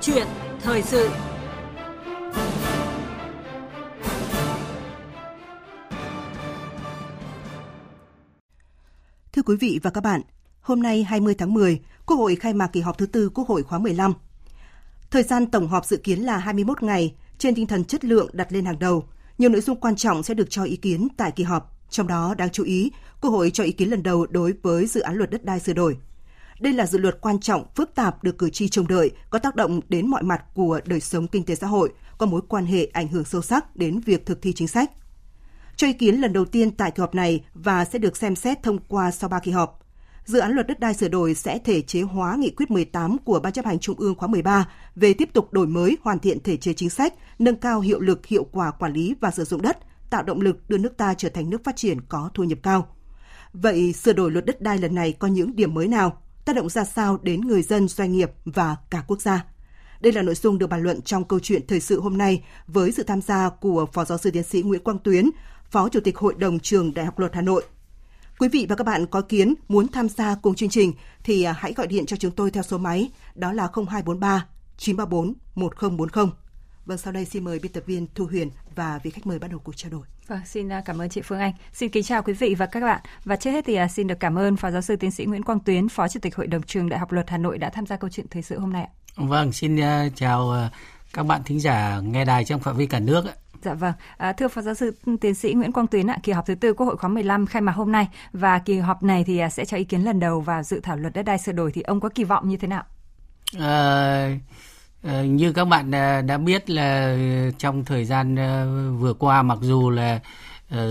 [0.00, 0.26] chuyện
[0.60, 1.10] thời sự
[9.32, 10.20] Thưa quý vị và các bạn,
[10.60, 13.62] hôm nay 20 tháng 10, Quốc hội khai mạc kỳ họp thứ tư Quốc hội
[13.62, 14.14] khóa 15.
[15.10, 18.52] Thời gian tổng họp dự kiến là 21 ngày, trên tinh thần chất lượng đặt
[18.52, 19.08] lên hàng đầu.
[19.38, 21.78] Nhiều nội dung quan trọng sẽ được cho ý kiến tại kỳ họp.
[21.90, 25.00] Trong đó đáng chú ý, Quốc hội cho ý kiến lần đầu đối với dự
[25.00, 25.96] án luật đất đai sửa đổi.
[26.60, 29.56] Đây là dự luật quan trọng, phức tạp được cử tri trông đợi, có tác
[29.56, 32.86] động đến mọi mặt của đời sống kinh tế xã hội, có mối quan hệ
[32.92, 34.90] ảnh hưởng sâu sắc đến việc thực thi chính sách.
[35.76, 38.62] Cho ý kiến lần đầu tiên tại kỳ họp này và sẽ được xem xét
[38.62, 39.80] thông qua sau 3 kỳ họp.
[40.24, 43.40] Dự án luật đất đai sửa đổi sẽ thể chế hóa nghị quyết 18 của
[43.40, 46.56] Ban chấp hành Trung ương khóa 13 về tiếp tục đổi mới, hoàn thiện thể
[46.56, 49.78] chế chính sách, nâng cao hiệu lực, hiệu quả quản lý và sử dụng đất,
[50.10, 52.96] tạo động lực đưa nước ta trở thành nước phát triển có thu nhập cao.
[53.52, 56.68] Vậy sửa đổi luật đất đai lần này có những điểm mới nào, tác động
[56.68, 59.44] ra sao đến người dân, doanh nghiệp và cả quốc gia?
[60.00, 62.92] Đây là nội dung được bàn luận trong câu chuyện thời sự hôm nay với
[62.92, 65.30] sự tham gia của Phó Giáo sư Tiến sĩ Nguyễn Quang Tuyến,
[65.70, 67.64] Phó Chủ tịch Hội đồng trường Đại học Luật Hà Nội.
[68.38, 70.92] Quý vị và các bạn có kiến muốn tham gia cùng chương trình
[71.24, 75.34] thì à, hãy gọi điện cho chúng tôi theo số máy đó là 0243 934
[75.54, 76.26] 1040.
[76.88, 79.50] Vâng, sau đây xin mời biên tập viên Thu Huyền và vị khách mời bắt
[79.50, 80.02] đầu cuộc trao đổi.
[80.26, 81.52] Vâng, xin à, cảm ơn chị Phương Anh.
[81.72, 83.00] Xin kính chào quý vị và các bạn.
[83.24, 85.42] Và trước hết thì à, xin được cảm ơn Phó Giáo sư Tiến sĩ Nguyễn
[85.42, 87.86] Quang Tuyến, Phó Chủ tịch Hội đồng trường Đại học Luật Hà Nội đã tham
[87.86, 88.88] gia câu chuyện thời sự hôm nay.
[89.16, 89.78] Vâng, xin
[90.14, 90.70] chào
[91.12, 93.24] các bạn thính giả nghe đài trong phạm vi cả nước.
[93.62, 96.46] Dạ vâng, à, thưa Phó Giáo sư Tiến sĩ Nguyễn Quang Tuyến ạ, kỳ họp
[96.46, 99.42] thứ tư Quốc hội khóa 15 khai mạc hôm nay và kỳ họp này thì
[99.52, 101.82] sẽ cho ý kiến lần đầu vào dự thảo luật đất đai sửa đổi thì
[101.82, 102.82] ông có kỳ vọng như thế nào?
[103.58, 104.30] À,
[105.02, 107.16] Ờ, như các bạn ờ, đã biết là
[107.58, 108.66] trong thời gian ờ,
[108.98, 110.20] vừa qua mặc dù là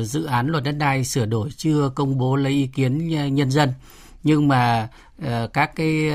[0.03, 3.73] dự án luật đất đai sửa đổi chưa công bố lấy ý kiến nhân dân
[4.23, 4.89] nhưng mà
[5.53, 6.11] các cái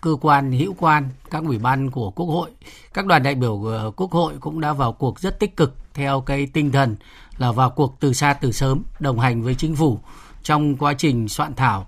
[0.00, 2.50] cơ quan hữu quan, các ủy ban của Quốc hội,
[2.94, 6.20] các đoàn đại biểu của Quốc hội cũng đã vào cuộc rất tích cực theo
[6.20, 6.96] cái tinh thần
[7.38, 9.98] là vào cuộc từ xa từ sớm, đồng hành với chính phủ
[10.42, 11.86] trong quá trình soạn thảo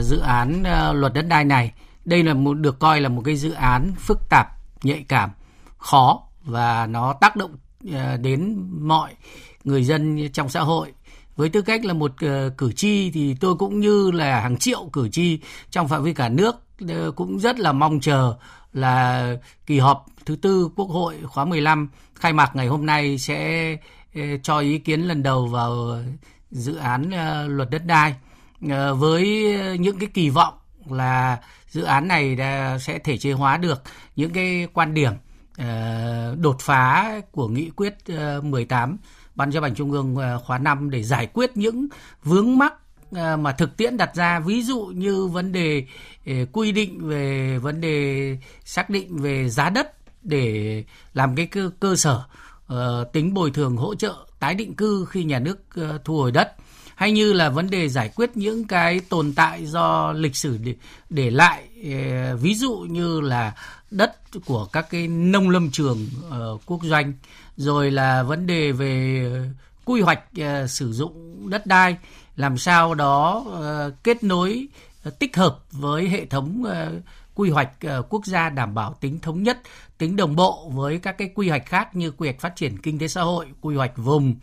[0.00, 0.62] dự án
[0.92, 1.72] luật đất đai này.
[2.04, 4.48] Đây là một được coi là một cái dự án phức tạp,
[4.82, 5.30] nhạy cảm,
[5.78, 7.56] khó và nó tác động
[7.92, 9.14] ờ, đến mọi
[9.64, 10.92] người dân trong xã hội.
[11.36, 14.88] Với tư cách là một ờ, cử tri thì tôi cũng như là hàng triệu
[14.92, 15.38] cử tri
[15.70, 16.56] trong phạm vi cả nước
[16.88, 18.34] ờ, cũng rất là mong chờ
[18.72, 19.28] là
[19.66, 23.76] kỳ họp thứ tư Quốc hội khóa 15 khai mạc ngày hôm nay sẽ
[24.42, 25.98] cho ý kiến lần đầu vào
[26.50, 27.10] dự án
[27.56, 28.14] luật đất đai.
[28.96, 30.54] Với những cái kỳ vọng
[30.92, 32.36] là dự án này
[32.80, 33.82] sẽ thể chế hóa được
[34.16, 35.12] những cái quan điểm
[35.58, 38.96] ờ, đột phá của nghị quyết ờ, 18
[39.34, 41.86] Ban chấp hành Trung ương ờ, khóa 5 để giải quyết những
[42.22, 42.74] vướng mắc
[43.38, 44.40] mà thực tiễn đặt ra.
[44.40, 45.86] Ví dụ như vấn đề
[46.52, 49.92] quy định về vấn đề xác định về giá đất
[50.22, 52.22] để làm cái cơ, cơ sở
[53.12, 55.58] tính bồi thường hỗ trợ tái định cư khi nhà nước
[56.04, 56.54] thu hồi đất
[56.96, 60.74] hay như là vấn đề giải quyết những cái tồn tại do lịch sử để,
[61.10, 63.54] để lại ờ, ví dụ như là
[63.90, 64.16] đất
[64.46, 67.12] của các cái nông lâm trường uh, quốc doanh
[67.56, 69.30] rồi là vấn đề về
[69.84, 71.96] quy hoạch uh, sử dụng đất đai
[72.36, 74.68] làm sao đó uh, kết nối
[75.08, 77.02] uh, tích hợp với hệ thống uh,
[77.34, 79.60] quy hoạch uh, quốc gia đảm bảo tính thống nhất,
[79.98, 82.98] tính đồng bộ với các cái quy hoạch khác như quy hoạch phát triển kinh
[82.98, 84.34] tế xã hội, quy hoạch vùng,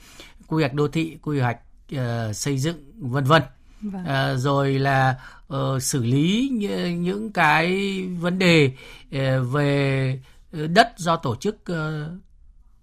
[0.47, 1.57] quy hoạch đô thị, quy hoạch
[1.95, 3.41] uh, xây dựng vân vân.
[3.81, 4.05] Vâng.
[4.05, 5.19] À, rồi là
[5.53, 6.49] uh, xử lý
[6.97, 8.71] những cái vấn đề
[9.15, 10.19] uh, về
[10.51, 11.77] đất do tổ chức uh,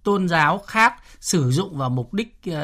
[0.02, 2.54] tôn giáo khác sử dụng vào mục đích uh,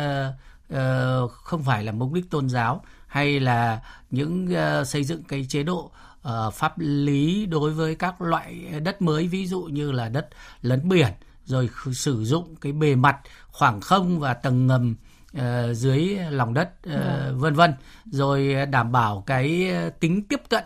[0.73, 4.49] uh, không phải là mục đích tôn giáo hay là những
[4.81, 5.91] uh, xây dựng cái chế độ
[6.29, 8.55] uh, pháp lý đối với các loại
[8.85, 10.29] đất mới ví dụ như là đất
[10.63, 11.13] lấn biển
[11.45, 13.17] rồi sử dụng cái bề mặt
[13.49, 15.14] khoảng không và tầng ngầm uh,
[15.73, 17.35] dưới lòng đất uh, ừ.
[17.37, 17.75] vân vân
[18.05, 20.65] rồi đảm bảo cái tính tiếp cận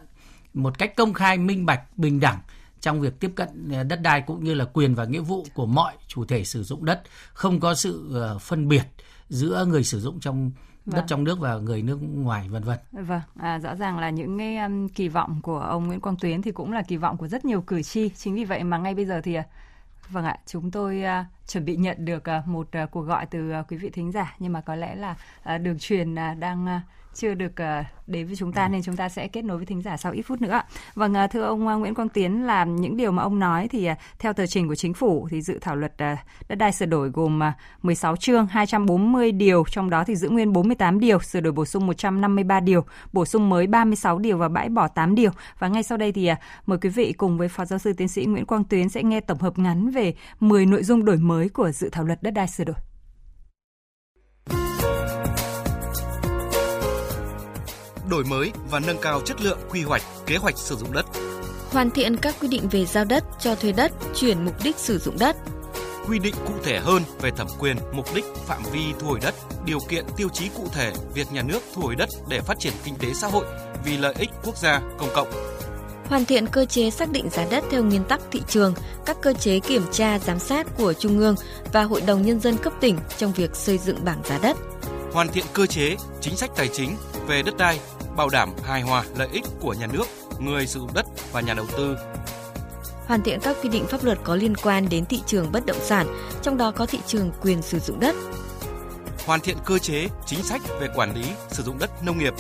[0.55, 2.39] một cách công khai minh bạch bình đẳng
[2.81, 3.49] trong việc tiếp cận
[3.89, 6.85] đất đai cũng như là quyền và nghĩa vụ của mọi chủ thể sử dụng
[6.85, 8.83] đất không có sự phân biệt
[9.29, 10.51] giữa người sử dụng trong
[10.87, 10.97] vâng.
[10.97, 12.79] đất trong nước và người nước ngoài vân vân.
[12.93, 16.43] Vâng, à, rõ ràng là những cái um, kỳ vọng của ông Nguyễn Quang Tuyến
[16.43, 18.09] thì cũng là kỳ vọng của rất nhiều cử tri.
[18.09, 19.45] Chính vì vậy mà ngay bây giờ thì à,
[20.11, 23.61] Vâng ạ, chúng tôi uh, chuẩn bị nhận được uh, một uh, cuộc gọi từ
[23.61, 24.37] uh, quý vị thính giả.
[24.39, 25.17] Nhưng mà có lẽ là
[25.55, 26.83] uh, đường truyền uh, đang uh,
[27.19, 28.69] chưa được uh, đến với chúng ta ừ.
[28.69, 30.61] nên chúng ta sẽ kết nối với thính giả sau ít phút nữa.
[30.95, 33.89] Vâng, uh, thưa ông uh, Nguyễn Quang Tiến là những điều mà ông nói thì
[34.19, 35.93] theo tờ trình của chính phủ thì dự thảo luật
[36.49, 40.53] đất đai sửa đổi gồm uh, 16 chương 240 điều, trong đó thì giữ nguyên
[40.53, 44.69] 48 điều, sửa đổi bổ sung 153 điều, bổ sung mới 36 điều và bãi
[44.69, 45.31] bỏ 8 điều.
[45.59, 46.31] Và ngay sau đây thì
[46.67, 49.21] mời quý vị cùng với Phó giáo sư tiến sĩ Nguyễn Quang Tuyến sẽ nghe
[49.21, 52.49] tổng hợp ngắn về 10 nội dung đổi mới của dự thảo luật đất đai
[52.49, 52.77] sửa đổi.
[58.09, 61.07] Đổi mới và nâng cao chất lượng quy hoạch, kế hoạch sử dụng đất.
[61.71, 64.99] Hoàn thiện các quy định về giao đất, cho thuê đất, chuyển mục đích sử
[64.99, 65.37] dụng đất.
[66.09, 69.35] Quy định cụ thể hơn về thẩm quyền, mục đích, phạm vi thu hồi đất,
[69.65, 72.73] điều kiện tiêu chí cụ thể việc nhà nước thu hồi đất để phát triển
[72.85, 73.47] kinh tế xã hội
[73.85, 75.29] vì lợi ích quốc gia công cộng.
[76.07, 78.75] Hoàn thiện cơ chế xác định giá đất theo nguyên tắc thị trường,
[79.07, 81.35] các cơ chế kiểm tra giám sát của Trung ương
[81.73, 84.57] và Hội đồng Nhân dân cấp tỉnh trong việc xây dựng bảng giá đất.
[85.13, 86.97] Hoàn thiện cơ chế, chính sách tài chính
[87.27, 87.81] về đất đai
[88.19, 90.05] bảo đảm hài hòa lợi ích của nhà nước,
[90.39, 91.97] người sử dụng đất và nhà đầu tư.
[93.07, 95.81] Hoàn thiện các quy định pháp luật có liên quan đến thị trường bất động
[95.81, 96.07] sản,
[96.43, 98.17] trong đó có thị trường quyền sử dụng đất.
[99.27, 102.35] Hoàn thiện cơ chế, chính sách về quản lý sử dụng đất nông nghiệp.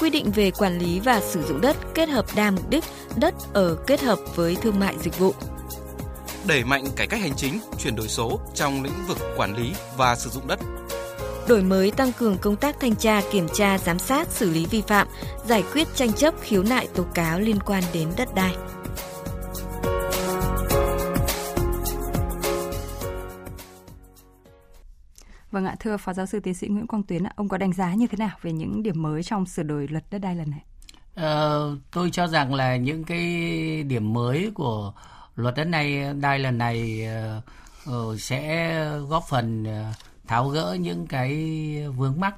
[0.00, 2.84] Quy định về quản lý và sử dụng đất kết hợp đa mục đích,
[3.16, 5.34] đất ở kết hợp với thương mại dịch vụ
[6.46, 10.16] đẩy mạnh cải cách hành chính, chuyển đổi số trong lĩnh vực quản lý và
[10.16, 10.60] sử dụng đất
[11.48, 14.82] đổi mới tăng cường công tác thanh tra, kiểm tra, giám sát, xử lý vi
[14.88, 15.08] phạm,
[15.44, 18.54] giải quyết tranh chấp khiếu nại tố cáo liên quan đến đất đai.
[25.50, 27.94] Vâng ạ, thưa Phó Giáo sư Tiến sĩ Nguyễn Quang Tuyến, ông có đánh giá
[27.94, 30.60] như thế nào về những điểm mới trong sửa đổi luật đất đai lần này?
[31.14, 33.22] Ờ, tôi cho rằng là những cái
[33.82, 34.92] điểm mới của
[35.36, 37.08] luật đất đai đai lần này
[37.90, 38.74] uh, sẽ
[39.08, 39.96] góp phần uh,
[40.32, 41.32] tháo gỡ những cái
[41.96, 42.34] vướng mắc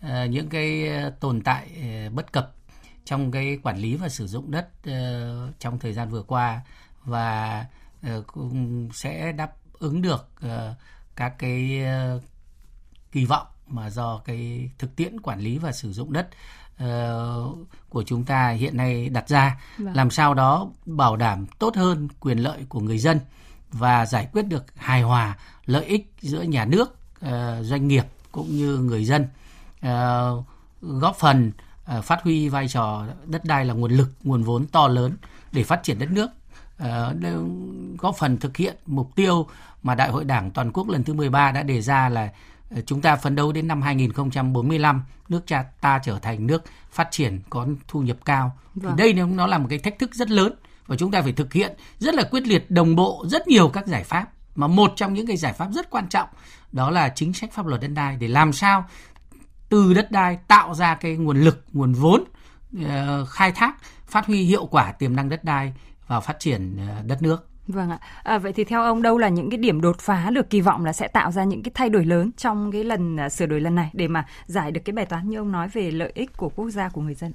[0.00, 0.90] ờ, những cái
[1.20, 2.52] tồn tại ờ, bất cập
[3.04, 6.60] trong cái quản lý và sử dụng đất ờ, trong thời gian vừa qua
[7.04, 7.66] và
[8.26, 10.28] cũng sẽ đáp ứng được
[11.16, 11.84] các cái
[13.12, 16.28] kỳ vọng mà do cái thực tiễn quản lý và sử dụng đất
[17.88, 19.94] của chúng ta hiện nay đặt ra vâng.
[19.94, 23.20] làm sao đó bảo đảm tốt hơn quyền lợi của người dân
[23.72, 27.05] và giải quyết được hài hòa lợi ích giữa nhà nước Ờ,
[27.62, 29.26] doanh nghiệp cũng như người dân
[29.80, 30.42] ờ,
[30.80, 31.52] góp phần
[31.84, 35.16] ờ, phát huy vai trò đất đai là nguồn lực, nguồn vốn to lớn
[35.52, 36.30] để phát triển đất nước,
[37.98, 39.46] góp phần thực hiện mục tiêu
[39.82, 42.32] mà Đại hội Đảng toàn quốc lần thứ 13 đã đề ra là
[42.86, 47.40] chúng ta phấn đấu đến năm 2045 nước cha ta trở thành nước phát triển
[47.50, 48.52] có thu nhập cao.
[48.74, 48.96] Vâng.
[48.98, 50.52] Thì đây nó là một cái thách thức rất lớn
[50.86, 53.86] và chúng ta phải thực hiện rất là quyết liệt đồng bộ rất nhiều các
[53.86, 56.28] giải pháp mà một trong những cái giải pháp rất quan trọng
[56.76, 58.84] đó là chính sách pháp luật đất đai để làm sao
[59.68, 62.24] từ đất đai tạo ra cái nguồn lực nguồn vốn
[62.84, 63.76] uh, khai thác
[64.06, 65.72] phát huy hiệu quả tiềm năng đất đai
[66.06, 67.98] vào phát triển uh, đất nước Vâng ạ.
[68.22, 70.84] À, vậy thì theo ông đâu là những cái điểm đột phá được kỳ vọng
[70.84, 73.60] là sẽ tạo ra những cái thay đổi lớn trong cái lần uh, sửa đổi
[73.60, 76.36] lần này để mà giải được cái bài toán như ông nói về lợi ích
[76.36, 77.32] của quốc gia của người dân?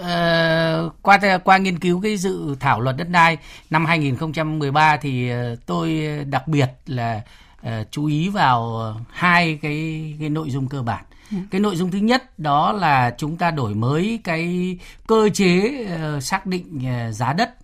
[0.00, 3.38] Uh, qua qua nghiên cứu cái dự thảo luật đất đai
[3.70, 5.30] năm 2013 thì
[5.66, 7.20] tôi đặc biệt là
[7.66, 11.04] uh, chú ý vào hai cái cái nội dung cơ bản.
[11.30, 11.36] Ừ.
[11.50, 16.22] Cái nội dung thứ nhất đó là chúng ta đổi mới cái cơ chế uh,
[16.22, 17.54] xác định uh, giá đất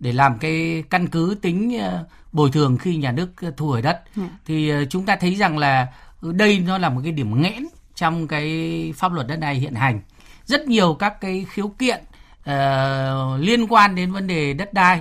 [0.00, 4.02] để làm cái căn cứ tính uh, bồi thường khi nhà nước thu hồi đất.
[4.16, 4.22] Ừ.
[4.46, 5.86] Thì chúng ta thấy rằng là
[6.22, 10.00] đây nó là một cái điểm nghẽn trong cái pháp luật đất đai hiện hành
[10.44, 12.04] rất nhiều các cái khiếu kiện
[12.40, 14.98] uh, liên quan đến vấn đề đất đai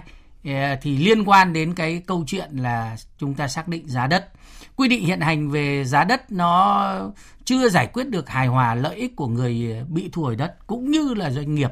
[0.47, 4.29] uh, thì liên quan đến cái câu chuyện là chúng ta xác định giá đất
[4.75, 6.91] quy định hiện hành về giá đất nó
[7.45, 10.91] chưa giải quyết được hài hòa lợi ích của người bị thu hồi đất cũng
[10.91, 11.71] như là doanh nghiệp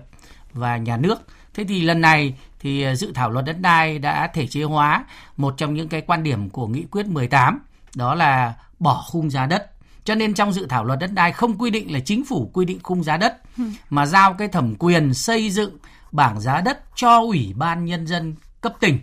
[0.53, 1.21] và nhà nước
[1.53, 5.05] thế thì lần này thì dự thảo luật đất đai đã thể chế hóa
[5.37, 7.59] một trong những cái quan điểm của nghị quyết 18
[7.95, 9.69] đó là bỏ khung giá đất
[10.03, 12.65] cho nên trong dự thảo luật đất đai không quy định là chính phủ quy
[12.65, 13.63] định khung giá đất ừ.
[13.89, 15.77] mà giao cái thẩm quyền xây dựng
[16.11, 18.99] bảng giá đất cho ủy ban nhân dân cấp tỉnh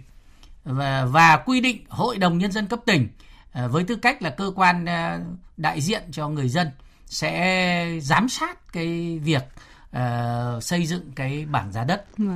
[0.64, 3.08] và, và quy định hội đồng nhân dân cấp tỉnh
[3.52, 5.20] với tư cách là cơ quan à,
[5.56, 6.70] đại diện cho người dân
[7.06, 9.48] sẽ giám sát cái việc
[9.96, 12.30] uh, xây dựng cái bảng giá đất uh,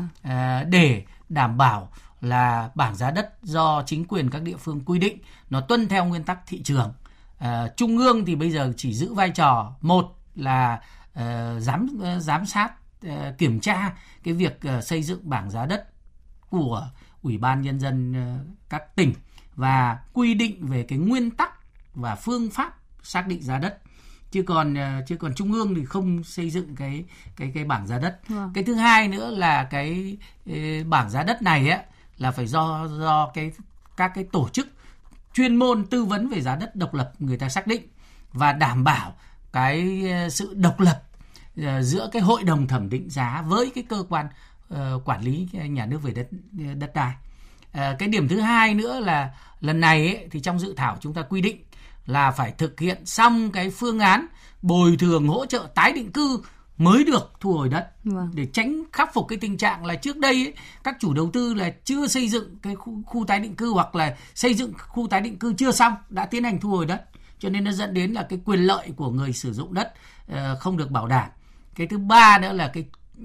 [0.68, 1.88] để đảm bảo
[2.20, 5.18] là bảng giá đất do chính quyền các địa phương quy định
[5.50, 6.92] nó tuân theo nguyên tắc thị trường.
[7.76, 10.80] Trung ương thì bây giờ chỉ giữ vai trò một là
[11.12, 11.22] uh,
[11.62, 12.72] giám uh, giám sát
[13.06, 13.92] uh, kiểm tra
[14.24, 15.88] cái việc uh, xây dựng bảng giá đất
[16.50, 16.88] của
[17.22, 19.14] ủy ban nhân dân uh, các tỉnh
[19.56, 21.50] và quy định về cái nguyên tắc
[21.94, 23.78] và phương pháp xác định giá đất
[24.30, 27.04] chứ còn chứ còn trung ương thì không xây dựng cái
[27.36, 28.50] cái cái bảng giá đất vâng.
[28.54, 30.16] cái thứ hai nữa là cái
[30.86, 31.82] bảng giá đất này á
[32.18, 33.52] là phải do do cái
[33.96, 34.68] các cái tổ chức
[35.34, 37.88] chuyên môn tư vấn về giá đất độc lập người ta xác định
[38.32, 39.14] và đảm bảo
[39.52, 41.02] cái sự độc lập
[41.80, 44.26] giữa cái hội đồng thẩm định giá với cái cơ quan
[45.04, 46.28] quản lý nhà nước về đất
[46.74, 47.14] đất đai.
[47.78, 51.14] Uh, cái điểm thứ hai nữa là lần này ấy, thì trong dự thảo chúng
[51.14, 51.64] ta quy định
[52.06, 54.26] là phải thực hiện xong cái phương án
[54.62, 56.40] bồi thường hỗ trợ tái định cư
[56.78, 57.90] mới được thu hồi đất.
[58.04, 58.30] Vâng.
[58.34, 60.54] để tránh khắc phục cái tình trạng là trước đây ấy,
[60.84, 63.94] các chủ đầu tư là chưa xây dựng cái khu, khu tái định cư hoặc
[63.94, 67.04] là xây dựng khu tái định cư chưa xong đã tiến hành thu hồi đất.
[67.38, 69.92] Cho nên nó dẫn đến là cái quyền lợi của người sử dụng đất
[70.32, 71.28] uh, không được bảo đảm.
[71.74, 72.84] Cái thứ ba nữa là cái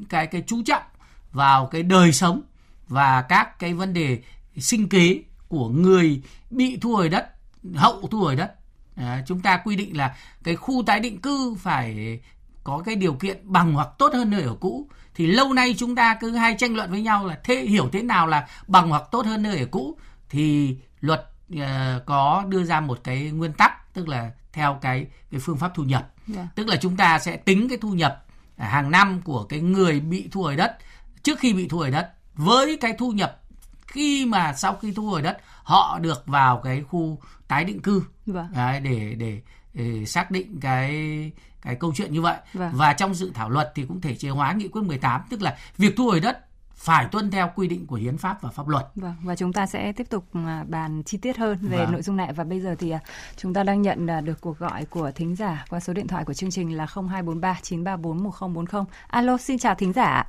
[0.09, 0.83] cái cái chú trọng
[1.31, 2.41] vào cái đời sống
[2.87, 4.19] và các cái vấn đề
[4.59, 7.29] sinh kế của người bị thu hồi đất
[7.75, 8.55] hậu thu hồi đất
[8.95, 12.19] à, chúng ta quy định là cái khu tái định cư phải
[12.63, 15.95] có cái điều kiện bằng hoặc tốt hơn nơi ở cũ thì lâu nay chúng
[15.95, 19.03] ta cứ hay tranh luận với nhau là thế hiểu thế nào là bằng hoặc
[19.11, 19.97] tốt hơn nơi ở cũ
[20.29, 21.59] thì luật uh,
[22.05, 25.83] có đưa ra một cái nguyên tắc tức là theo cái cái phương pháp thu
[25.83, 26.37] nhập yeah.
[26.37, 26.47] Dạ.
[26.55, 28.25] tức là chúng ta sẽ tính cái thu nhập
[28.57, 30.77] hàng năm của cái người bị thu hồi đất
[31.23, 33.41] trước khi bị thu hồi đất với cái thu nhập
[33.91, 38.03] khi mà sau khi thu hồi đất họ được vào cái khu tái định cư
[38.25, 38.47] vâng.
[38.55, 39.41] Đấy, để, để
[39.73, 41.31] để xác định cái
[41.61, 42.71] cái câu chuyện như vậy vâng.
[42.73, 45.57] và trong dự thảo luật thì cũng thể chế hóa nghị quyết 18 tức là
[45.77, 48.85] việc thu hồi đất phải tuân theo quy định của hiến pháp và pháp luật.
[48.95, 51.91] Vâng, và chúng ta sẽ tiếp tục à, bàn chi tiết hơn về vâng.
[51.91, 52.99] nội dung này và bây giờ thì à,
[53.35, 56.25] chúng ta đang nhận à, được cuộc gọi của thính giả qua số điện thoại
[56.25, 58.83] của chương trình là 0243 934 1040.
[59.07, 60.25] Alo, xin chào thính giả.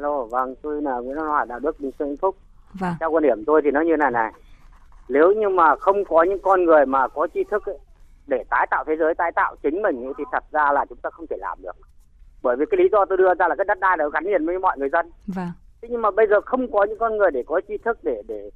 [0.00, 2.36] Alo, vâng, tôi là Nguyễn Văn Hòa, Đạo Đức Bình Sơn Phúc.
[2.80, 2.94] Vâng.
[3.00, 4.32] Theo quan điểm tôi thì nó như này này.
[5.08, 7.78] Nếu như mà không có những con người mà có tri thức ấy,
[8.26, 10.98] để tái tạo thế giới, tái tạo chính mình ấy, thì thật ra là chúng
[11.02, 11.76] ta không thể làm được
[12.42, 14.46] bởi vì cái lý do tôi đưa ra là cái đất đai nó gắn liền
[14.46, 15.50] với mọi người dân vâng
[15.82, 18.22] thế nhưng mà bây giờ không có những con người để có tri thức để
[18.28, 18.50] để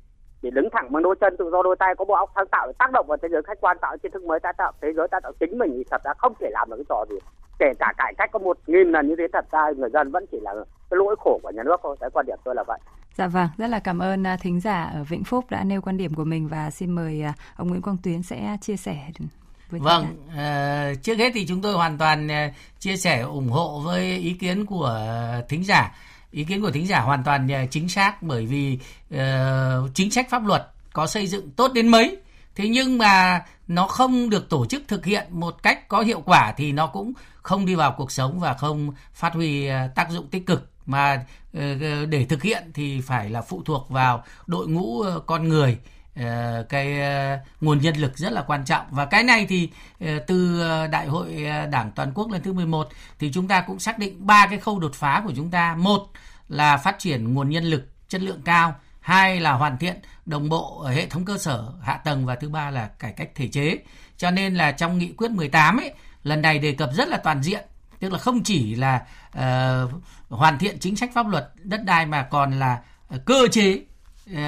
[0.44, 2.66] để đứng thẳng bằng đôi chân tự do đôi tay có bộ óc sáng tạo
[2.66, 4.72] để tác động vào thế giới khách quan tạo tri thức mới tạo.
[4.82, 7.16] Thế giới tạo chính mình thì thật ra không thể làm được cái trò gì.
[7.58, 10.24] Kể cả cải cách có một nghìn lần như thế thật ra người dân vẫn
[10.32, 10.54] chỉ là
[10.90, 11.96] cái lỗi khổ của nhà nước thôi.
[12.00, 12.78] Cái quan điểm tôi là vậy.
[13.14, 15.96] Dạ vâng, rất là cảm ơn à, thính giả ở Vĩnh Phúc đã nêu quan
[15.96, 18.96] điểm của mình và xin mời à, ông Nguyễn Quang Tuyến sẽ chia sẻ
[19.70, 23.80] với vâng uh, trước hết thì chúng tôi hoàn toàn uh, chia sẻ ủng hộ
[23.84, 25.00] với ý kiến của
[25.48, 25.92] thính giả
[26.34, 28.78] ý kiến của thính giả hoàn toàn à, chính xác bởi vì
[29.14, 32.16] uh, chính sách pháp luật có xây dựng tốt đến mấy.
[32.56, 36.54] Thế nhưng mà nó không được tổ chức thực hiện một cách có hiệu quả
[36.56, 37.12] thì nó cũng
[37.42, 40.70] không đi vào cuộc sống và không phát huy à, tác dụng tích cực.
[40.86, 41.24] Mà
[41.54, 45.78] ờ, ờ, để thực hiện thì phải là phụ thuộc vào đội ngũ con người.
[46.16, 48.86] Ờ, cái ờ, nguồn nhân lực rất là quan trọng.
[48.90, 53.30] Và cái này thì ờ, từ đại hội đảng toàn quốc lần thứ 11 thì
[53.32, 55.76] chúng ta cũng xác định ba cái khâu đột phá của chúng ta.
[55.78, 56.06] Một
[56.48, 58.74] là phát triển nguồn nhân lực chất lượng cao.
[59.00, 62.48] Hai là hoàn thiện đồng bộ ở hệ thống cơ sở hạ tầng và thứ
[62.48, 63.78] ba là cải cách thể chế.
[64.16, 65.92] Cho nên là trong nghị quyết 18 ấy
[66.22, 67.64] lần này đề cập rất là toàn diện.
[68.00, 69.90] Tức là không chỉ là uh,
[70.28, 72.82] hoàn thiện chính sách pháp luật đất đai mà còn là
[73.24, 73.80] cơ chế
[74.32, 74.38] uh,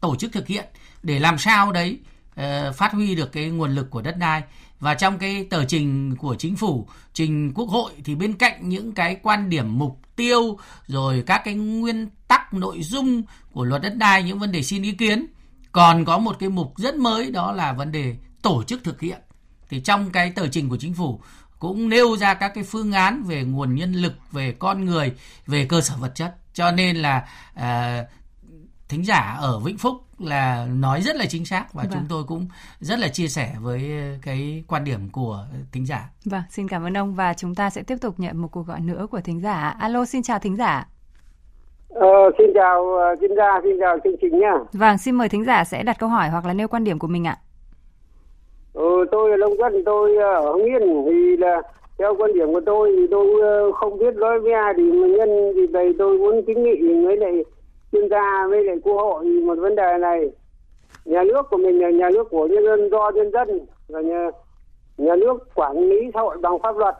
[0.00, 0.64] tổ chức thực hiện
[1.04, 1.98] để làm sao đấy
[2.40, 4.42] uh, phát huy được cái nguồn lực của đất đai.
[4.80, 8.92] Và trong cái tờ trình của chính phủ trình quốc hội thì bên cạnh những
[8.92, 13.96] cái quan điểm mục tiêu rồi các cái nguyên tắc nội dung của luật đất
[13.96, 15.26] đai những vấn đề xin ý kiến
[15.72, 19.18] còn có một cái mục rất mới đó là vấn đề tổ chức thực hiện.
[19.68, 21.20] Thì trong cái tờ trình của chính phủ
[21.58, 25.12] cũng nêu ra các cái phương án về nguồn nhân lực về con người
[25.46, 26.34] về cơ sở vật chất.
[26.54, 28.08] Cho nên là uh,
[28.94, 31.92] thính giả ở Vĩnh Phúc là nói rất là chính xác và vâng.
[31.92, 32.46] chúng tôi cũng
[32.80, 33.80] rất là chia sẻ với
[34.22, 35.38] cái quan điểm của
[35.72, 36.00] thính giả.
[36.24, 38.80] Vâng, xin cảm ơn ông và chúng ta sẽ tiếp tục nhận một cuộc gọi
[38.80, 39.76] nữa của thính giả.
[39.80, 40.86] Alo, xin chào thính giả.
[41.88, 42.84] Ờ, xin chào
[43.20, 44.52] chuyên gia, xin chào chương trình nha.
[44.72, 47.08] Vâng, xin mời thính giả sẽ đặt câu hỏi hoặc là nêu quan điểm của
[47.08, 47.36] mình ạ.
[48.72, 51.62] Ừ, tôi là Long Dân, tôi ở Hưng Yên thì là
[51.98, 55.52] theo quan điểm của tôi thì tôi ờ, không biết nói với ai thì nhân
[55.54, 57.32] thì đây tôi muốn kiến nghị với lại
[57.94, 60.30] chuyên gia với lại quốc hội một vấn đề này
[61.04, 64.30] nhà nước của mình là nhà nước của nhân dân do nhân dân và nhà,
[64.96, 66.94] nhà nước quản lý xã hội bằng pháp luật.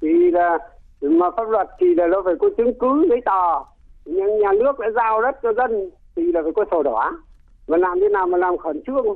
[0.00, 0.58] Thì là
[1.00, 3.64] mà pháp luật thì là nó phải có chứng cứ giấy tờ.
[4.04, 7.12] Nhưng nhà nước đã giao đất cho dân thì là phải có sổ đỏ.
[7.66, 9.06] Và làm thế nào mà làm khẩn trương?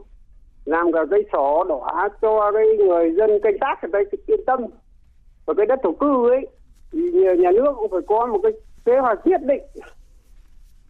[0.65, 4.61] Làm cả cái sổ đỏ cho cái người dân canh tác người ta yên tâm.
[5.47, 6.47] Và cái đất thổ cư ấy
[6.93, 6.99] thì
[7.39, 8.53] nhà nước cũng phải có một cái
[8.85, 9.63] kế hoạch nhất định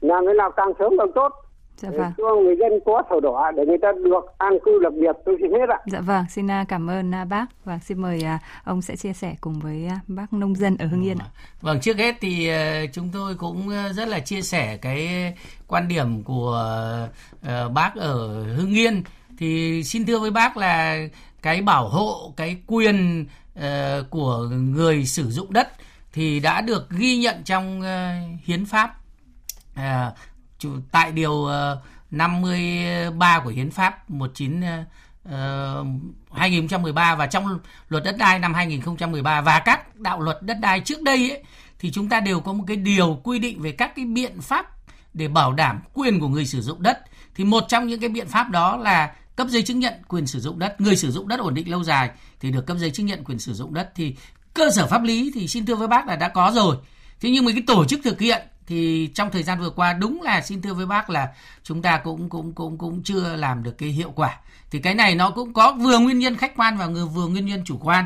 [0.03, 1.33] làm thế nào càng sớm càng tốt
[1.77, 2.13] Dạ vâng.
[2.19, 5.37] cho người dân có sổ đỏ để người ta được an cư lập nghiệp tôi
[5.41, 5.79] xin hết ạ.
[5.87, 9.13] Dạ vâng, xin à, cảm ơn à, bác và xin mời à, ông sẽ chia
[9.13, 11.17] sẻ cùng với bác nông dân ở Hưng Yên.
[11.61, 12.51] Vâng, trước hết thì
[12.93, 15.09] chúng tôi cũng rất là chia sẻ cái
[15.69, 16.65] quan điểm của
[17.75, 19.03] bác ở Hưng Yên
[19.39, 20.99] thì xin thưa với bác là
[21.43, 23.27] cái bảo hộ cái quyền
[24.11, 24.39] của
[24.73, 25.69] người sử dụng đất
[26.13, 27.83] thì đã được ghi nhận trong
[28.45, 28.95] hiến pháp
[29.75, 30.13] À,
[30.91, 35.33] tại điều ờ, 53 của hiến pháp 19 uh,
[36.33, 41.03] 2013 và trong luật đất đai năm 2013 và các đạo luật đất đai trước
[41.03, 41.43] đây ấy,
[41.79, 44.67] thì chúng ta đều có một cái điều quy định về các cái biện pháp
[45.15, 46.99] để bảo đảm quyền của người sử dụng đất.
[47.35, 50.41] Thì một trong những cái biện pháp đó là cấp giấy chứng nhận quyền sử
[50.41, 50.81] dụng đất.
[50.81, 52.11] Người sử dụng đất ổn định lâu dài
[52.41, 53.93] thì được cấp giấy chứng nhận quyền sử dụng đất.
[53.95, 54.17] Thì
[54.55, 56.77] cơ sở pháp lý thì xin thưa với bác là đã có rồi.
[57.21, 60.23] Thế nhưng mà cái tổ chức thực hiện thì trong thời gian vừa qua, đúng
[60.23, 61.29] là xin thưa với bác là
[61.63, 64.39] chúng ta cũng cũng cũng cũng chưa làm được cái hiệu quả.
[64.71, 67.63] Thì cái này nó cũng có vừa nguyên nhân khách quan và vừa nguyên nhân
[67.65, 68.05] chủ quan.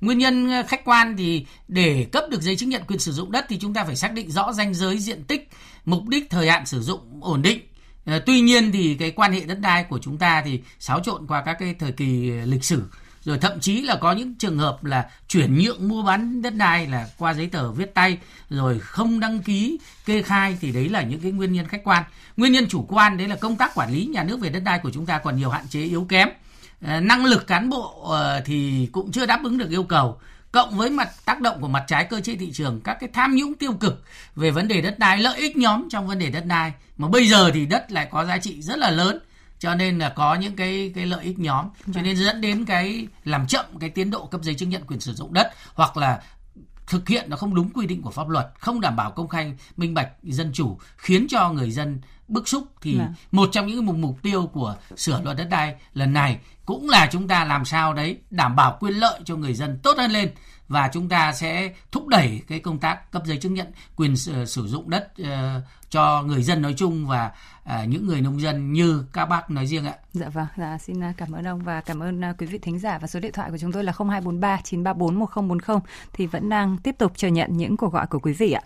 [0.00, 3.32] Nguyên nhân ờ, khách quan thì để cấp được giấy chứng nhận quyền sử dụng
[3.32, 5.48] đất thì chúng ta phải xác định rõ danh giới, diện tích,
[5.84, 7.60] mục đích, thời hạn sử dụng ổn định.
[8.04, 11.26] Ờ, tuy nhiên thì cái quan hệ đất đai của chúng ta thì xáo trộn
[11.26, 12.82] qua các cái thời kỳ lịch sử
[13.24, 16.86] rồi thậm chí là có những trường hợp là chuyển nhượng mua bán đất đai
[16.86, 18.18] là qua giấy tờ viết tay,
[18.50, 22.02] rồi không đăng ký, kê khai thì đấy là những cái nguyên nhân khách quan.
[22.36, 24.78] Nguyên nhân chủ quan đấy là công tác quản lý nhà nước về đất đai
[24.78, 26.28] của chúng ta còn nhiều hạn chế, yếu kém.
[26.84, 30.20] Ờ, năng lực cán bộ ờ, thì cũng chưa đáp ứng được yêu cầu.
[30.52, 33.34] Cộng với mặt, tác động của mặt trái cơ chế thị trường, các cái tham
[33.34, 34.02] nhũng tiêu cực
[34.36, 36.72] về vấn đề đất đai, lợi ích nhóm trong vấn đề đất đai.
[36.96, 39.18] Mà bây giờ thì đất lại có giá trị rất là lớn
[39.58, 42.04] cho nên là có những cái cái lợi ích nhóm cho vâng.
[42.04, 45.14] nên dẫn đến cái làm chậm cái tiến độ cấp giấy chứng nhận quyền sử
[45.14, 46.22] dụng đất hoặc là
[46.86, 49.54] thực hiện nó không đúng quy định của pháp luật không đảm bảo công khai
[49.76, 53.08] minh bạch dân chủ khiến cho người dân bức xúc thì à.
[53.32, 57.08] một trong những mục mục tiêu của sửa luật đất đai lần này cũng là
[57.12, 60.30] chúng ta làm sao đấy đảm bảo quyền lợi cho người dân tốt hơn lên
[60.68, 64.66] và chúng ta sẽ thúc đẩy cái công tác cấp giấy chứng nhận quyền sử,
[64.66, 65.28] dụng đất uh,
[65.90, 67.30] cho người dân nói chung và
[67.68, 69.94] à, những người nông dân như các bác nói riêng ạ.
[70.12, 72.78] Dạ vâng, dạ, xin à, cảm ơn ông và cảm ơn à, quý vị thính
[72.78, 75.78] giả và số điện thoại của chúng tôi là 0243 934 1040
[76.12, 78.62] thì vẫn đang tiếp tục chờ nhận những cuộc gọi của quý vị ạ.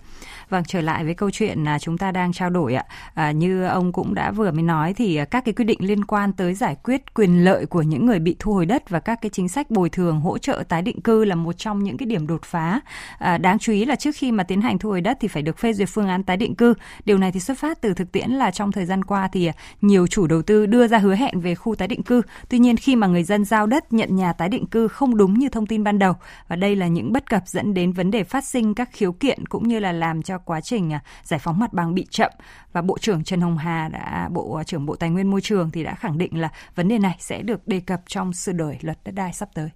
[0.49, 2.85] Vâng, trở lại với câu chuyện là chúng ta đang trao đổi ạ.
[3.15, 6.05] À, như ông cũng đã vừa mới nói thì à, các cái quy định liên
[6.05, 9.19] quan tới giải quyết quyền lợi của những người bị thu hồi đất và các
[9.23, 12.07] cái chính sách bồi thường hỗ trợ tái định cư là một trong những cái
[12.07, 12.81] điểm đột phá.
[13.19, 15.43] À, đáng chú ý là trước khi mà tiến hành thu hồi đất thì phải
[15.43, 16.75] được phê duyệt phương án tái định cư.
[17.05, 19.47] Điều điều này thì xuất phát từ thực tiễn là trong thời gian qua thì
[19.47, 22.23] à, nhiều chủ đầu tư đưa ra hứa hẹn về khu tái định cư.
[22.49, 25.39] Tuy nhiên khi mà người dân giao đất nhận nhà tái định cư không đúng
[25.39, 26.15] như thông tin ban đầu
[26.49, 29.47] và đây là những bất cập dẫn đến vấn đề phát sinh các khiếu kiện
[29.47, 32.31] cũng như là làm cho quá trình à, giải phóng mặt bằng bị chậm
[32.73, 35.71] và Bộ trưởng Trần Hồng Hà đã Bộ à, trưởng Bộ Tài nguyên Môi trường
[35.71, 38.79] thì đã khẳng định là vấn đề này sẽ được đề cập trong sửa đổi
[38.83, 39.69] luật đất đai sắp tới.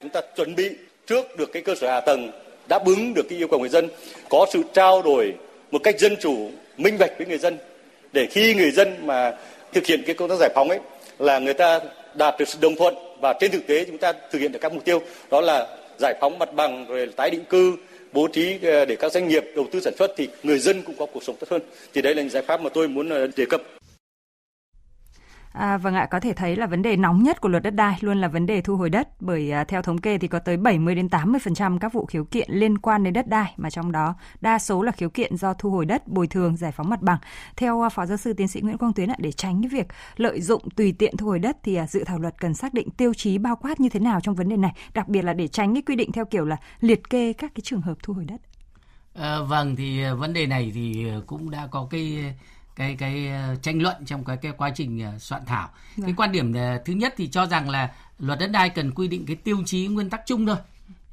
[0.00, 0.76] Chúng ta chuẩn bị
[1.06, 2.30] trước được cái cơ sở hạ tầng
[2.68, 3.88] đáp ứng được cái yêu cầu người dân,
[4.30, 5.34] có sự trao đổi
[5.70, 7.58] một cách dân chủ, minh bạch với người dân
[8.12, 9.32] để khi người dân mà
[9.72, 10.78] thực hiện cái công tác giải phóng ấy
[11.18, 11.80] là người ta
[12.14, 14.72] đạt được sự đồng thuận và trên thực tế chúng ta thực hiện được các
[14.72, 17.76] mục tiêu đó là giải phóng mặt bằng rồi tái định cư
[18.12, 20.94] bố trí ờ, để các doanh nghiệp đầu tư sản xuất thì người dân cũng
[20.98, 21.62] có cuộc sống tốt hơn.
[21.94, 23.62] Thì đấy là những giải pháp mà tôi muốn ờ, đề cập.
[25.56, 27.96] À, vâng ạ, có thể thấy là vấn đề nóng nhất của luật đất đai
[28.00, 30.56] luôn là vấn đề thu hồi đất bởi à, theo thống kê thì có tới
[30.56, 34.14] 70 đến 80% các vụ khiếu kiện liên quan đến đất đai mà trong đó
[34.40, 37.18] đa số là khiếu kiện do thu hồi đất, bồi thường, giải phóng mặt bằng.
[37.56, 39.86] Theo à, Phó giáo sư tiến sĩ Nguyễn Quang Tuyến ạ, để tránh cái việc
[40.16, 42.90] lợi dụng tùy tiện thu hồi đất thì à, dự thảo luật cần xác định
[42.90, 45.48] tiêu chí bao quát như thế nào trong vấn đề này, đặc biệt là để
[45.48, 48.24] tránh cái quy định theo kiểu là liệt kê các cái trường hợp thu hồi
[48.24, 48.40] đất.
[49.14, 52.34] À, vâng thì à, vấn đề này thì à, cũng đã có cái
[52.76, 55.68] cái cái ờ, tranh luận trong cái cái quá trình ờ, soạn thảo.
[55.96, 56.06] Vâng.
[56.06, 59.08] Cái quan điểm ờ, thứ nhất thì cho rằng là luật đất đai cần quy
[59.08, 60.56] định cái tiêu chí nguyên tắc chung thôi.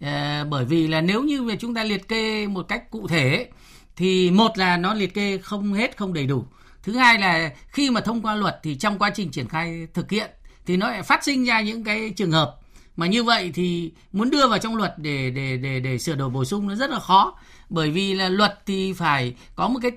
[0.02, 3.50] À, bởi vì là nếu như mà chúng ta liệt kê một cách cụ thể
[3.96, 6.46] thì một là nó liệt kê không hết không đầy đủ.
[6.84, 10.12] Thứ hai là khi mà thông qua luật thì trong quá trình triển khai thực
[10.12, 10.32] hiện
[10.66, 12.56] thì nó lại phát sinh ra những cái trường hợp
[12.96, 16.30] mà như vậy thì muốn đưa vào trong luật để để để để sửa đổi
[16.30, 17.36] bổ sung nó rất là khó.
[17.70, 19.92] Bởi vì là luật thì phải có một cái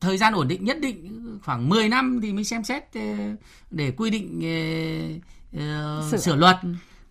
[0.00, 3.00] thời gian ổn định nhất định khoảng 10 năm thì mới xem xét ờ,
[3.70, 4.38] để quy định
[5.56, 6.16] uh, sửa.
[6.16, 6.56] sửa luật.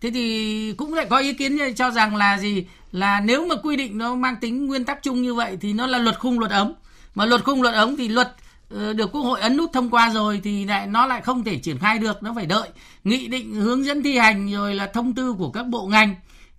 [0.00, 2.66] Thế thì cũng lại có ý kiến cho rằng là gì?
[2.92, 5.86] Là nếu mà quy định nó mang tính nguyên tắc chung như vậy thì nó
[5.86, 6.74] là luật khung luật ống
[7.14, 8.34] mà luật khung luật ống thì luật
[8.70, 11.58] Ờ, được quốc hội ấn nút thông qua rồi thì lại nó lại không thể
[11.58, 12.68] triển khai được nó phải đợi
[13.04, 16.14] nghị định hướng dẫn thi hành rồi là thông tư của các bộ ngành.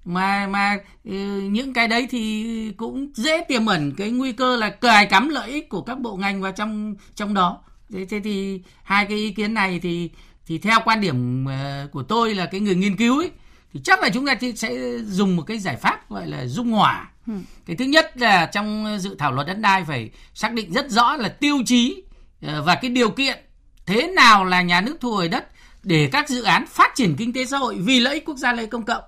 [0.06, 1.12] Mà mà ừ,
[1.52, 5.50] những cái đấy thì cũng dễ tiềm ẩn cái nguy cơ là cài cắm lợi
[5.50, 7.60] ích của các bộ ngành vào trong trong đó.
[7.94, 10.10] Thế, thế thì hai cái ý kiến này thì
[10.48, 13.32] thì theo quan điểm ờ, của tôi là cái người nghiên cứu ấy
[13.74, 17.12] thì chắc là chúng ta sẽ dùng một cái giải pháp gọi là dung hòa
[17.30, 17.34] ừ.
[17.66, 21.16] cái thứ nhất là trong dự thảo luật đất đai phải xác định rất rõ
[21.16, 22.04] là tiêu chí
[22.42, 23.38] ờ, và cái điều kiện
[23.86, 25.48] thế nào là nhà nước thu hồi đất
[25.84, 28.52] để các dự án phát triển kinh tế xã hội vì lợi ích quốc gia
[28.52, 29.04] lợi ích công cộng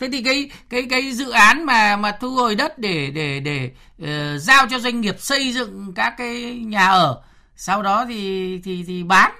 [0.00, 3.70] thế thì cái cái cái dự án mà mà thu hồi đất để để để
[4.02, 7.22] uh, giao cho doanh nghiệp xây dựng các cái nhà ở
[7.56, 9.32] sau đó thì thì thì bán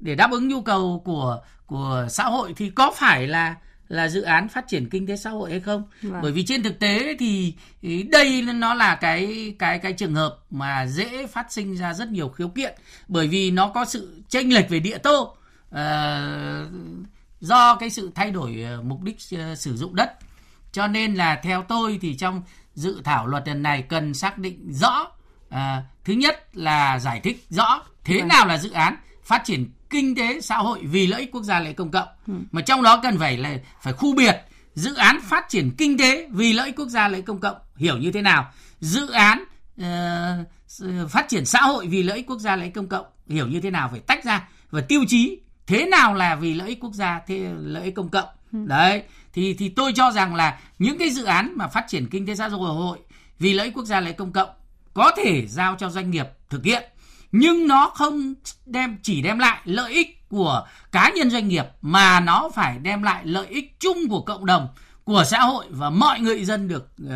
[0.00, 3.54] để đáp ứng nhu cầu của của xã hội thì có phải là
[3.90, 6.22] là dự án phát triển kinh tế xã hội hay không vâng.
[6.22, 7.54] bởi vì trên thực tế thì
[8.10, 12.28] đây nó là cái cái cái trường hợp mà dễ phát sinh ra rất nhiều
[12.28, 12.74] khiếu kiện
[13.08, 15.36] bởi vì nó có sự chênh lệch về địa tô
[15.68, 15.76] uh,
[17.40, 20.12] do cái sự thay đổi ờ, mục đích uh, sử dụng đất
[20.72, 22.42] cho nên là theo tôi thì trong
[22.74, 25.10] dự thảo luật lần này cần xác định rõ
[25.48, 25.54] uh,
[26.04, 28.28] thứ nhất là giải thích rõ thế vâng.
[28.28, 31.58] nào là dự án phát triển kinh tế xã hội vì lợi ích quốc gia
[31.58, 32.08] lợi ích công cộng.
[32.26, 32.34] Ừ.
[32.52, 34.36] mà trong đó cần phải là phải khu biệt
[34.74, 37.56] dự án phát triển kinh tế vì lợi ích quốc gia lợi ích công cộng.
[37.76, 38.52] Hiểu như thế nào?
[38.80, 39.44] Dự án
[39.80, 43.06] uh, phát triển xã hội vì lợi ích quốc gia lợi ích công cộng.
[43.28, 43.88] Hiểu như thế nào?
[43.90, 47.50] Phải tách ra và tiêu chí thế nào là vì lợi ích quốc gia thế
[47.58, 48.28] lợi ích công cộng.
[48.52, 48.58] Ừ.
[48.66, 52.26] đấy thì thì tôi cho rằng là những cái dự án mà phát triển kinh
[52.26, 52.98] tế xã hội
[53.38, 54.48] vì lợi ích quốc gia lợi ích công cộng
[54.94, 56.82] có thể giao cho doanh nghiệp thực hiện
[57.32, 58.34] nhưng nó không
[58.66, 63.02] đem chỉ đem lại lợi ích của cá nhân doanh nghiệp mà nó phải đem
[63.02, 64.68] lại lợi ích chung của cộng đồng
[65.04, 67.10] của xã hội và mọi người dân được uh,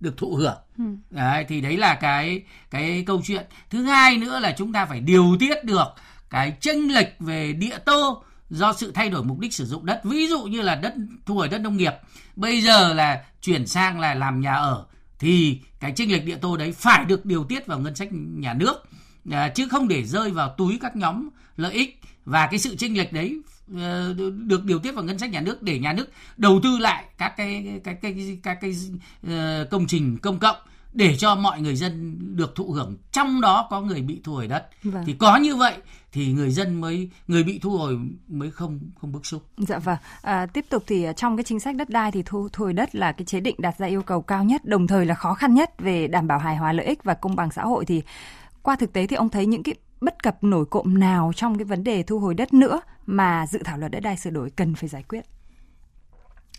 [0.00, 0.56] được thụ hưởng.
[0.78, 0.84] Ừ.
[1.10, 3.46] đấy, thì đấy là cái cái câu chuyện.
[3.70, 5.86] Thứ hai nữa là chúng ta phải điều tiết được
[6.30, 10.00] cái chênh lệch về địa tô do sự thay đổi mục đích sử dụng đất.
[10.04, 10.94] Ví dụ như là đất
[11.26, 11.92] thu hồi đất nông nghiệp.
[12.36, 14.86] Bây giờ là chuyển sang là làm nhà ở
[15.18, 18.54] thì cái chênh lệch địa tô đấy phải được điều tiết vào ngân sách nhà
[18.54, 18.84] nước
[19.54, 23.12] chứ không để rơi vào túi các nhóm lợi ích và cái sự chênh lệch
[23.12, 23.40] đấy
[23.76, 24.14] ờ,
[24.46, 26.06] được điều tiết vào ngân sách nhà nước để nhà nước
[26.36, 28.74] đầu tư lại các cái các cái các cái,
[29.26, 30.56] uh, công trình công cộng
[30.92, 34.46] để cho mọi người dân được thụ hưởng trong đó có người bị thu hồi
[34.46, 35.04] đất vâng.
[35.06, 35.74] thì có như vậy
[36.12, 39.42] thì người dân mới người bị thu hồi mới không không bức xúc.
[39.56, 39.96] Dạ vâng.
[40.22, 42.94] À, tiếp tục thì trong cái chính sách đất đai thì thu, thu hồi đất
[42.94, 45.54] là cái chế định đặt ra yêu cầu cao nhất, đồng thời là khó khăn
[45.54, 48.02] nhất về đảm bảo hài hòa lợi ích và công bằng xã hội thì
[48.64, 51.64] qua thực tế thì ông thấy những cái bất cập nổi cộm nào trong cái
[51.64, 54.74] vấn đề thu hồi đất nữa mà dự thảo luật đất đai sửa đổi cần
[54.74, 55.24] phải giải quyết?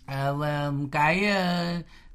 [0.05, 0.31] À,
[0.91, 1.23] cái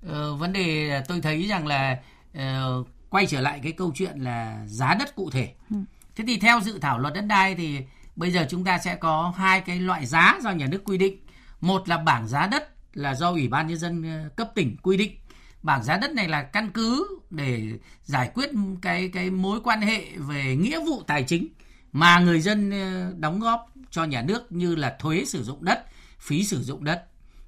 [0.07, 1.99] uh, vấn đề tôi thấy rằng là
[2.39, 5.55] uh, quay trở lại cái câu chuyện là giá đất cụ thể.
[5.71, 5.77] Ừ.
[6.17, 7.79] Thế thì theo dự thảo luật đất đai thì
[8.17, 11.21] bây giờ chúng ta sẽ có hai cái loại giá do nhà nước quy định.
[11.61, 14.05] Một là bảng giá đất là do Ủy ban nhân dân
[14.37, 15.20] cấp tỉnh quy định
[15.63, 17.63] bảng giá đất này là căn cứ để
[18.05, 18.51] giải quyết
[18.83, 21.49] cái cái mối quan hệ về nghĩa vụ tài chính
[21.93, 25.87] mà người dân ờ, đóng góp cho nhà nước như là thuế sử dụng đất,
[26.19, 27.07] phí sử dụng đất.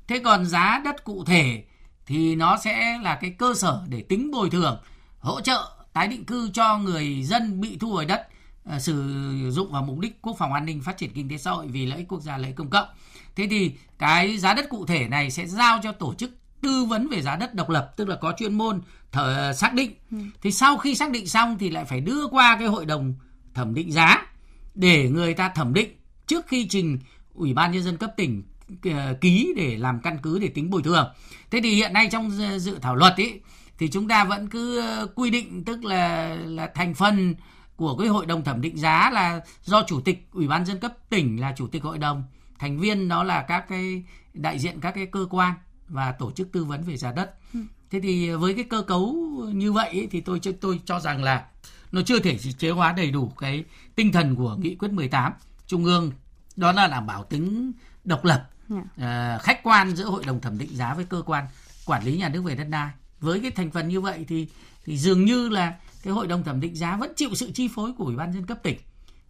[0.09, 1.64] Thế còn giá đất cụ thể
[2.07, 4.83] thì nó sẽ là cái cơ sở để tính bồi thường,
[5.18, 8.29] hỗ trợ tái định cư cho người dân bị thu hồi đất
[8.64, 11.51] ờ, sử dụng vào mục đích quốc phòng an ninh phát triển kinh tế xã
[11.51, 12.88] hội vì lợi ích quốc gia lợi ích công cộng.
[13.37, 16.31] Thế thì cái giá đất cụ thể này sẽ giao cho tổ chức
[16.62, 18.81] tư vấn về giá đất độc lập tức là có chuyên môn
[19.12, 19.94] thờ, xác định.
[20.11, 20.16] Ừ.
[20.42, 23.14] thì sau khi xác định xong thì lại phải đưa qua cái hội đồng
[23.55, 24.27] thẩm định giá
[24.75, 25.96] để người ta thẩm định
[26.27, 26.98] trước khi trình
[27.35, 28.42] ủy ban nhân dân cấp tỉnh
[28.85, 31.09] ờ, ký để làm căn cứ để tính bồi thường.
[31.51, 33.40] Thế thì hiện nay trong dự thảo luật ấy
[33.79, 37.35] thì chúng ta vẫn cứ ờ, quy định tức là là thành phần
[37.77, 40.92] của cái hội đồng thẩm định giá là do chủ tịch ủy ban dân cấp
[41.11, 42.25] tỉnh là chủ tịch hội đồng
[42.59, 44.03] thành viên đó là các cái
[44.35, 45.55] đại diện các cái cơ quan
[45.92, 47.35] và tổ chức tư vấn về giá đất.
[47.55, 47.61] Ừ.
[47.90, 49.12] Thế thì với cái cơ cấu
[49.55, 51.46] như vậy thì tôi tôi cho rằng là
[51.92, 55.33] nó chưa thể chế hóa đầy đủ cái tinh thần của nghị quyết 18
[55.66, 56.12] trung ương
[56.57, 57.72] đó là đảm bảo tính
[58.05, 58.85] độc lập yeah.
[58.96, 59.35] Dạ.
[59.37, 61.46] uh, khách quan giữa hội đồng thẩm định giá với cơ quan
[61.87, 64.48] quản lý nhà nước về đất đai với cái thành phần như vậy thì
[64.85, 67.92] thì dường như là cái hội đồng thẩm định giá vẫn chịu sự chi phối
[67.92, 68.78] của ủy ban dân cấp tỉnh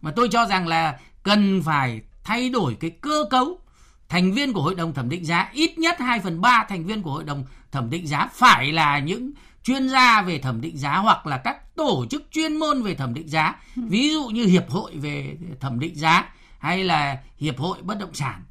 [0.01, 3.59] mà tôi cho rằng là cần phải thay đổi cái cơ cấu
[4.09, 7.01] thành viên của hội đồng thẩm định giá, ít nhất 2 phần 3 thành viên
[7.01, 9.31] của hội đồng thẩm định giá phải là những
[9.63, 13.13] chuyên gia về thẩm định giá hoặc là các tổ chức chuyên môn về thẩm
[13.13, 13.55] định giá.
[13.75, 18.13] Ví dụ như hiệp hội về thẩm định giá hay là hiệp hội bất động
[18.13, 18.43] sản.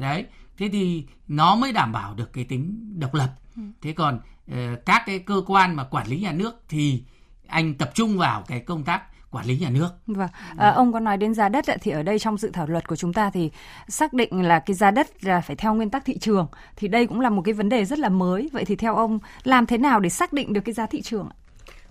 [0.00, 0.24] Đấy.
[0.58, 3.30] Thế thì nó mới đảm bảo được cái tính độc lập.
[3.82, 4.20] Thế còn
[4.52, 7.02] ờ, các cái cơ quan mà quản lý nhà nước thì
[7.46, 9.90] anh tập trung vào cái công tác quản lý nhà nước.
[10.06, 10.28] Vâng.
[10.56, 12.96] À, ông có nói đến giá đất thì ở đây trong dự thảo luật của
[12.96, 13.50] chúng ta thì
[13.88, 17.06] xác định là cái giá đất là phải theo nguyên tắc thị trường thì đây
[17.06, 18.48] cũng là một cái vấn đề rất là mới.
[18.52, 21.28] Vậy thì theo ông làm thế nào để xác định được cái giá thị trường?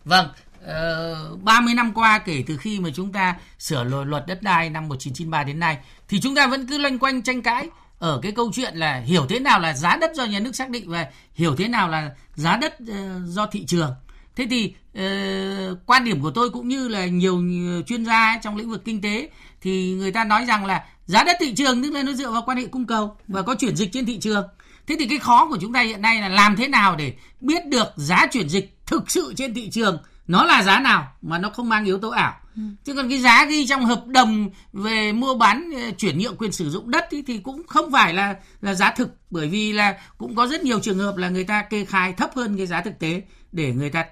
[0.06, 0.28] Vâng,
[0.64, 4.88] uh, 30 năm qua kể từ khi mà chúng ta sửa luật đất đai năm
[4.88, 7.70] 1993 đến nay thì chúng ta vẫn cứ loanh quanh tranh cãi
[8.00, 10.70] ở cái câu chuyện là hiểu thế nào là giá đất do nhà nước xác
[10.70, 12.90] định và hiểu thế nào là giá đất uh,
[13.26, 13.96] do thị trường
[14.38, 17.44] thế thì uh, quan điểm của tôi cũng như là nhiều
[17.88, 19.30] chuyên gia trong lĩnh vực kinh tế
[19.62, 22.44] thì người ta nói rằng là giá đất thị trường tức là nó dựa vào
[22.46, 24.48] quan hệ cung cầu và có chuyển dịch trên thị trường
[24.88, 27.68] thế thì cái khó của chúng ta hiện nay là làm thế nào để biết
[27.68, 29.98] được giá chuyển dịch thực sự trên thị trường
[30.28, 32.62] nó là giá nào mà nó không mang yếu tố ảo ừ.
[32.84, 36.52] chứ còn cái giá ghi trong hợp đồng về mua bán ờ, chuyển nhượng quyền
[36.52, 39.98] sử dụng đất ý, thì cũng không phải là là giá thực bởi vì là
[40.18, 42.82] cũng có rất nhiều trường hợp là người ta kê khai thấp hơn cái giá
[42.82, 43.22] thực tế
[43.52, 44.06] để người ta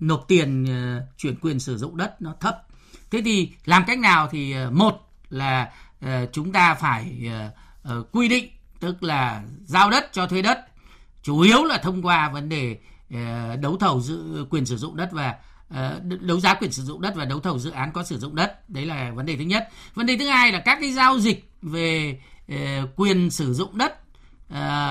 [0.00, 2.62] nộp tiền ờ, chuyển quyền sử dụng đất nó thấp.
[3.10, 7.30] Thế thì làm cách nào thì ờ, một là ờ, chúng ta phải
[8.12, 10.58] quy định, tức là giao đất cho thuê đất,
[11.22, 12.78] chủ yếu là thông qua vấn đề
[13.60, 15.34] đấu thầu giữ quyền sử dụng đất và
[16.20, 18.70] đấu giá quyền sử dụng đất và đấu thầu dự án có sử dụng đất.
[18.70, 19.68] Đấy là vấn đề thứ nhất.
[19.94, 22.20] Vấn đề thứ hai là các cái giao dịch về
[22.96, 24.00] quyền sử dụng đất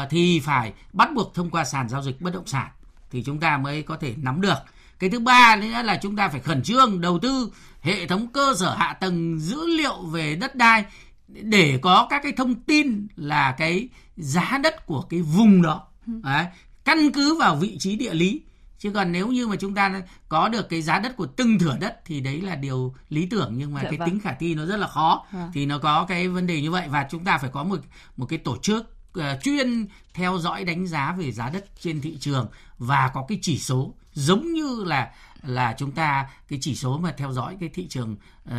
[0.09, 2.71] thì phải bắt buộc thông qua sàn giao dịch bất động sản,
[3.11, 4.57] thì chúng ta mới có thể nắm được
[4.99, 8.53] cái thứ ba nữa là chúng ta phải khẩn trương đầu tư hệ thống cơ
[8.59, 10.85] sở hạ tầng dữ liệu về đất đai
[11.27, 15.87] để có các cái thông tin là cái giá đất của cái vùng đó.
[16.05, 16.45] Đấy,
[16.85, 18.41] căn cứ vào vị trí địa lý
[18.79, 21.77] chứ còn nếu như mà chúng ta có được cái giá đất của từng thửa
[21.79, 24.09] đất thì đấy là điều lý tưởng nhưng mà dạ cái vâng.
[24.09, 25.49] tính khả thi nó rất là khó à.
[25.53, 27.79] thì nó có cái vấn đề như vậy và chúng ta phải có một
[28.17, 32.17] một cái tổ chức uh, chuyên theo dõi đánh giá về giá đất trên thị
[32.19, 32.47] trường
[32.77, 35.11] và có cái chỉ số giống như là
[35.43, 38.15] là chúng ta cái chỉ số mà theo dõi cái thị trường
[38.49, 38.53] uh,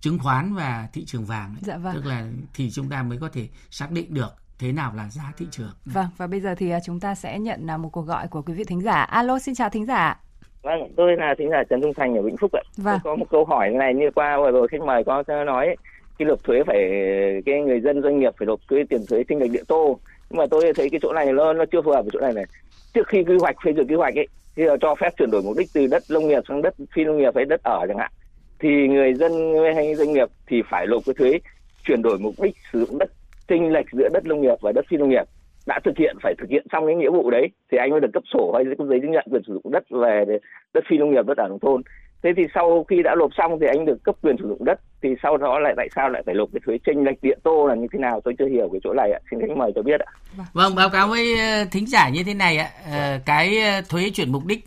[0.00, 1.60] chứng khoán và thị trường vàng ấy.
[1.62, 1.94] Dạ vâng.
[1.94, 5.32] tức là thì chúng ta mới có thể xác định được thế nào là giá
[5.36, 5.70] thị trường.
[5.84, 8.54] Vâng và bây giờ thì à, chúng ta sẽ nhận một cuộc gọi của quý
[8.54, 9.02] vị thính giả.
[9.02, 10.20] Alo xin chào thính giả.
[10.62, 12.62] Vâng, tôi là thính giả Trần Trung Thành ở Vĩnh Phúc ạ.
[12.76, 13.00] Vâng.
[13.04, 15.76] Tôi có một câu hỏi này như qua vừa rồi khách mời có nói ấy,
[16.18, 16.90] cái nộp thuế phải,
[17.46, 19.98] cái người dân doanh nghiệp phải nộp thuế tiền thuế sinh lệch địa tô.
[20.30, 22.32] Nhưng mà tôi thấy cái chỗ này nó nó chưa phù hợp với chỗ này
[22.32, 22.44] này.
[22.94, 24.26] Trước khi quy hoạch, phê duyệt quy hoạch ấy
[24.56, 27.18] thì cho phép chuyển đổi mục đích từ đất nông nghiệp sang đất, phi nông
[27.18, 28.10] nghiệp hay đất ở chẳng hạn,
[28.58, 29.32] thì người dân
[29.74, 31.38] hay doanh nghiệp thì phải nộp cái thuế
[31.84, 33.10] chuyển đổi mục đích sử dụng đất
[33.48, 35.24] chênh lệch giữa đất nông nghiệp và đất phi nông nghiệp.
[35.66, 38.10] Đã thực hiện, phải thực hiện xong cái nghĩa vụ đấy, thì anh mới được
[38.12, 40.38] cấp sổ hay cấp giấy chứng nhận quyền sử dụng đất về
[40.74, 41.82] đất phi nông nghiệp, đất ở nông thôn
[42.22, 44.80] thế thì sau khi đã nộp xong thì anh được cấp quyền sử dụng đất.
[45.02, 47.66] Thì sau đó lại tại sao lại phải nộp cái thuế chênh lệch địa tô
[47.66, 48.20] là như thế nào?
[48.24, 49.20] Tôi chưa hiểu cái chỗ này ạ.
[49.30, 50.10] Xin khách mời cho biết ạ.
[50.52, 50.74] Vâng.
[50.74, 52.70] Báo cáo với ờ, thính giả như thế này ạ.
[52.90, 54.64] À, cái ờ, thuế chuyển mục đích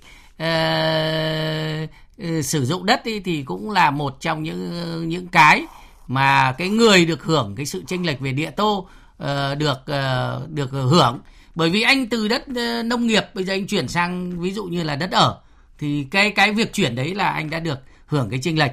[2.42, 4.72] sử dụng đất đi thì cũng là một trong những
[5.08, 5.64] những cái
[6.08, 8.88] mà cái người được hưởng cái sự chênh lệch về địa tô
[9.60, 9.80] được
[10.48, 11.20] được hưởng.
[11.56, 12.44] Bởi vì anh từ đất
[12.86, 15.38] nông nghiệp bây giờ anh chuyển sang ví dụ như là đất ở
[15.82, 18.72] thì cái cái việc chuyển đấy là anh đã được hưởng cái chênh lệch.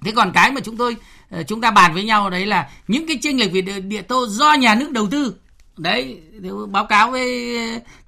[0.00, 0.96] Thế còn cái mà chúng tôi
[1.30, 4.02] ờ, chúng ta bàn với nhau đấy là những cái chênh lệch về địa, địa
[4.02, 5.34] tô do nhà nước đầu tư.
[5.76, 6.20] Đấy
[6.68, 7.58] báo cáo với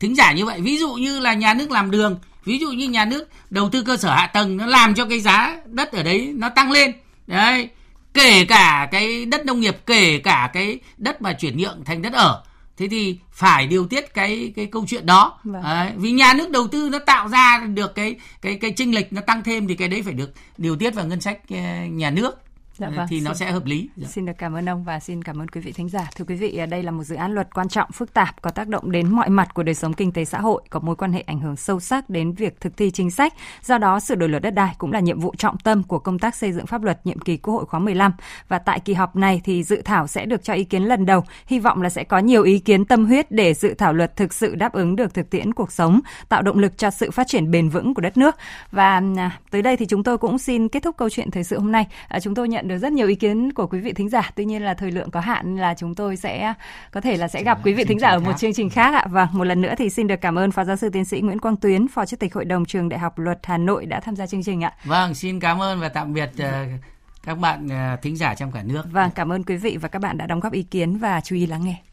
[0.01, 2.89] thính giả như vậy ví dụ như là nhà nước làm đường ví dụ như
[2.89, 6.03] nhà nước đầu tư cơ sở hạ tầng nó làm cho cái giá đất ở
[6.03, 6.93] đấy nó tăng lên.
[7.27, 7.69] Đấy
[8.15, 12.13] kể cả cái đất nông nghiệp kể cả cái đất mà chuyển nhượng thành đất
[12.13, 12.43] ở
[12.81, 15.63] thế thì phải điều tiết cái cái câu chuyện đó vâng.
[15.63, 19.13] đấy, vì nhà nước đầu tư nó tạo ra được cái cái cái chênh lệch
[19.13, 21.57] nó tăng thêm thì cái đấy phải được điều tiết vào ngân sách ờ,
[21.91, 22.39] nhà nước
[22.81, 23.89] Dạ vâng, thì nó xin, sẽ hợp lý.
[23.97, 24.09] Dạ.
[24.09, 26.11] Xin được cảm ơn ông và xin cảm ơn quý vị thính giả.
[26.17, 28.69] Thưa quý vị, đây là một dự án luật quan trọng, phức tạp, có tác
[28.69, 31.21] động đến mọi mặt của đời sống kinh tế xã hội, có mối quan hệ
[31.21, 33.35] ảnh hưởng sâu sắc đến việc thực thi chính sách.
[33.63, 36.19] Do đó, sửa đổi luật đất đai cũng là nhiệm vụ trọng tâm của công
[36.19, 38.13] tác xây dựng pháp luật nhiệm kỳ Quốc hội khóa 15.
[38.49, 41.25] Và tại kỳ họp này thì dự thảo sẽ được cho ý kiến lần đầu.
[41.47, 44.35] Hy vọng là sẽ có nhiều ý kiến tâm huyết để dự thảo luật thực
[44.35, 47.51] sự đáp ứng được thực tiễn cuộc sống, tạo động lực cho sự phát triển
[47.51, 48.37] bền vững của đất nước.
[48.73, 51.59] Và à, tới đây thì chúng tôi cũng xin kết thúc câu chuyện thời sự
[51.59, 51.87] hôm nay.
[52.09, 54.31] À, chúng tôi nhận được rất nhiều ý kiến của quý vị thính giả.
[54.37, 56.55] Tuy nhiên là thời lượng có hạn là chúng tôi sẽ
[56.91, 59.07] có thể là sẽ gặp quý vị thính giả ở một chương trình khác ạ.
[59.11, 61.39] Và một lần nữa thì xin được cảm ơn Phó Giáo sư Tiến sĩ Nguyễn
[61.39, 64.17] Quang Tuyến, Phó Chủ tịch Hội đồng Trường Đại học Luật Hà Nội đã tham
[64.17, 64.73] gia chương trình ạ.
[64.85, 66.81] Vâng, xin cảm ơn và tạm biệt uh,
[67.23, 68.83] các bạn uh, thính giả trong cả nước.
[68.93, 71.37] Vâng, cảm ơn quý vị và các bạn đã đóng góp ý kiến và chú
[71.37, 71.90] ý lắng nghe.